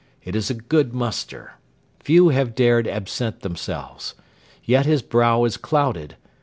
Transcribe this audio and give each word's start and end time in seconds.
It 0.23 0.35
is 0.35 0.49
a 0.49 0.55
good 0.55 0.95
muster. 0.95 1.59
Few 1.99 2.29
have 2.29 2.55
dared 2.55 2.87
absent 2.87 3.41
themselves. 3.41 4.15
Yet 4.63 4.87
his 4.87 5.03
brow 5.03 5.43
is 5.45 5.57
clouded. 5.57 6.15